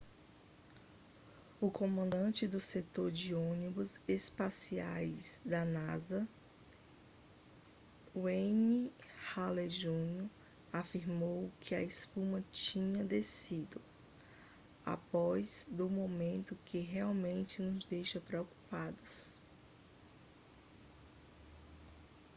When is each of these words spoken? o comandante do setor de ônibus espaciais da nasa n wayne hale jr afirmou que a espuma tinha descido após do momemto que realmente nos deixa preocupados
o 1.61 1.69
comandante 1.69 2.47
do 2.47 2.59
setor 2.59 3.11
de 3.11 3.35
ônibus 3.35 3.99
espaciais 4.07 5.39
da 5.45 5.63
nasa 5.63 6.27
n 8.15 8.19
wayne 8.23 8.91
hale 9.31 9.67
jr 9.67 10.27
afirmou 10.73 11.51
que 11.59 11.75
a 11.75 11.81
espuma 11.83 12.43
tinha 12.51 13.03
descido 13.03 13.79
após 14.83 15.67
do 15.69 15.87
momemto 15.87 16.57
que 16.65 16.79
realmente 16.79 17.61
nos 17.61 17.85
deixa 17.85 18.19
preocupados 18.19 19.31